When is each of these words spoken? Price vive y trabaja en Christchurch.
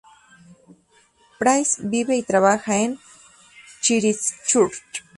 Price 1.39 1.79
vive 1.83 2.15
y 2.17 2.23
trabaja 2.23 2.77
en 2.79 2.97
Christchurch. 3.83 4.83